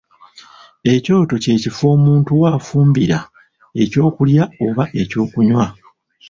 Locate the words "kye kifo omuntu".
1.43-2.31